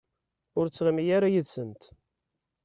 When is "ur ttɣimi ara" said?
0.57-1.33